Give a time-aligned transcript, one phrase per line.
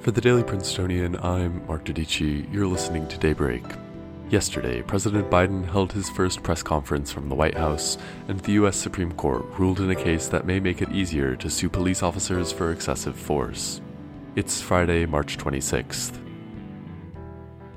[0.00, 2.50] For the Daily Princetonian, I'm Mark Dodici.
[2.50, 3.62] You're listening to Daybreak.
[4.30, 8.78] Yesterday, President Biden held his first press conference from the White House, and the U.S.
[8.78, 12.50] Supreme Court ruled in a case that may make it easier to sue police officers
[12.50, 13.82] for excessive force.
[14.36, 16.18] It's Friday, March 26th.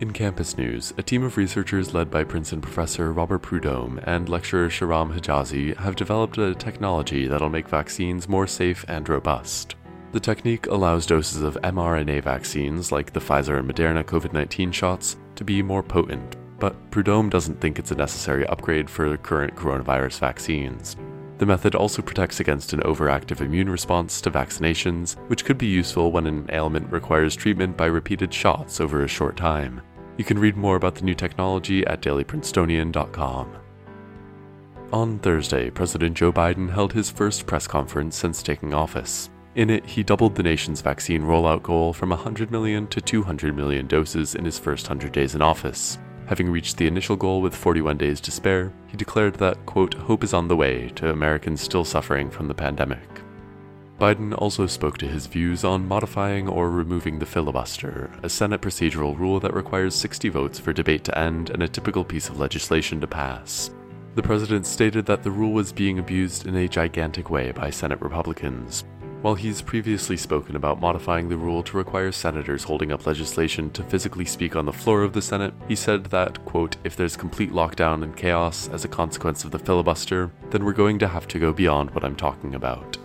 [0.00, 4.68] In campus news, a team of researchers led by Princeton professor Robert Prud'homme and lecturer
[4.68, 9.74] Sharam Hijazi have developed a technology that'll make vaccines more safe and robust.
[10.12, 15.16] The technique allows doses of mRNA vaccines, like the Pfizer and Moderna COVID 19 shots,
[15.36, 20.18] to be more potent, but Prud'homme doesn't think it's a necessary upgrade for current coronavirus
[20.18, 20.96] vaccines.
[21.38, 26.10] The method also protects against an overactive immune response to vaccinations, which could be useful
[26.10, 29.80] when an ailment requires treatment by repeated shots over a short time.
[30.18, 33.56] You can read more about the new technology at dailyprincetonian.com.
[34.92, 39.30] On Thursday, President Joe Biden held his first press conference since taking office.
[39.56, 43.88] In it, he doubled the nation's vaccine rollout goal from 100 million to 200 million
[43.88, 45.98] doses in his first 100 days in office.
[46.26, 50.22] Having reached the initial goal with 41 days to spare, he declared that, quote, hope
[50.22, 53.08] is on the way to Americans still suffering from the pandemic.
[53.98, 59.18] Biden also spoke to his views on modifying or removing the filibuster, a Senate procedural
[59.18, 63.00] rule that requires 60 votes for debate to end and a typical piece of legislation
[63.00, 63.72] to pass.
[64.14, 68.00] The president stated that the rule was being abused in a gigantic way by Senate
[68.00, 68.84] Republicans,
[69.22, 73.82] while he's previously spoken about modifying the rule to require senators holding up legislation to
[73.84, 77.52] physically speak on the floor of the Senate, he said that, quote, if there's complete
[77.52, 81.38] lockdown and chaos as a consequence of the filibuster, then we're going to have to
[81.38, 82.96] go beyond what I'm talking about.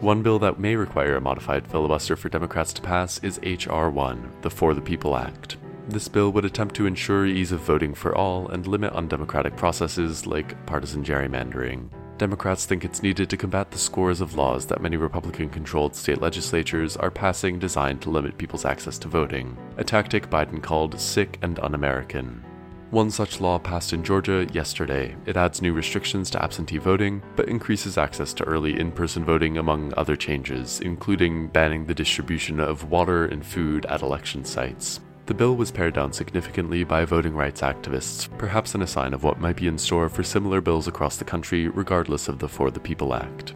[0.00, 3.90] One bill that may require a modified filibuster for Democrats to pass is H.R.
[3.90, 5.56] 1, the For the People Act.
[5.88, 10.26] This bill would attempt to ensure ease of voting for all and limit undemocratic processes
[10.26, 11.88] like partisan gerrymandering.
[12.18, 16.20] Democrats think it's needed to combat the scores of laws that many Republican controlled state
[16.20, 21.38] legislatures are passing designed to limit people's access to voting, a tactic Biden called sick
[21.42, 22.44] and un American.
[22.90, 25.14] One such law passed in Georgia yesterday.
[25.26, 29.58] It adds new restrictions to absentee voting, but increases access to early in person voting,
[29.58, 35.00] among other changes, including banning the distribution of water and food at election sites.
[35.28, 39.24] The bill was pared down significantly by voting rights activists, perhaps in a sign of
[39.24, 42.70] what might be in store for similar bills across the country, regardless of the For
[42.70, 43.52] the People Act.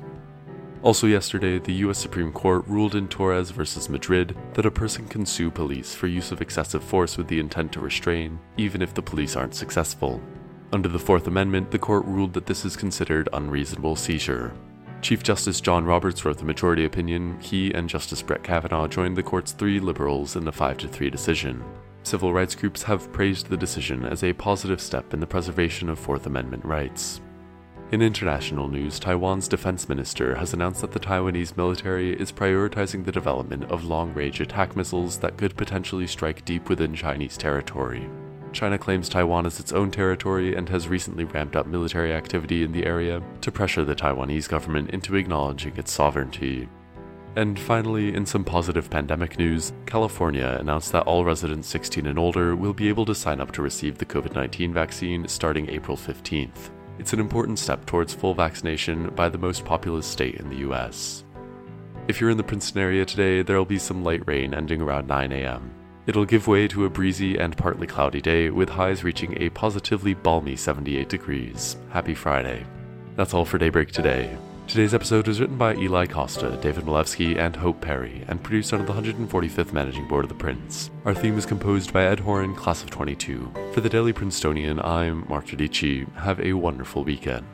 [0.82, 3.64] Also, yesterday, the US Supreme Court ruled in Torres v.
[3.90, 7.72] Madrid that a person can sue police for use of excessive force with the intent
[7.72, 10.20] to restrain, even if the police aren't successful.
[10.74, 14.52] Under the Fourth Amendment, the court ruled that this is considered unreasonable seizure.
[15.02, 17.36] Chief Justice John Roberts wrote the majority opinion.
[17.40, 21.10] He and Justice Brett Kavanaugh joined the court's three liberals in the 5 to 3
[21.10, 21.64] decision.
[22.04, 25.98] Civil rights groups have praised the decision as a positive step in the preservation of
[25.98, 27.20] Fourth Amendment rights.
[27.90, 33.10] In international news, Taiwan's defense minister has announced that the Taiwanese military is prioritizing the
[33.10, 38.08] development of long range attack missiles that could potentially strike deep within Chinese territory.
[38.52, 42.72] China claims Taiwan as its own territory and has recently ramped up military activity in
[42.72, 46.68] the area to pressure the Taiwanese government into acknowledging its sovereignty.
[47.34, 52.54] And finally, in some positive pandemic news, California announced that all residents 16 and older
[52.54, 56.70] will be able to sign up to receive the COVID 19 vaccine starting April 15th.
[56.98, 61.24] It's an important step towards full vaccination by the most populous state in the US.
[62.06, 65.08] If you're in the Princeton area today, there will be some light rain ending around
[65.08, 65.72] 9 a.m.
[66.04, 70.14] It'll give way to a breezy and partly cloudy day with highs reaching a positively
[70.14, 71.76] balmy 78 degrees.
[71.90, 72.66] Happy Friday.
[73.14, 74.36] That's all for Daybreak today.
[74.66, 78.84] Today's episode was written by Eli Costa, David Malevsky, and Hope Perry, and produced under
[78.84, 80.90] the 145th Managing Board of the Prince.
[81.04, 83.52] Our theme was composed by Ed Horan, Class of 22.
[83.72, 86.10] For the Daily Princetonian, I'm Mark Dodici.
[86.14, 87.46] Have a wonderful weekend.